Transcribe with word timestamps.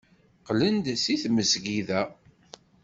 Qqlen-d 0.39 0.87
seg 1.03 1.17
tmesgida. 1.23 2.01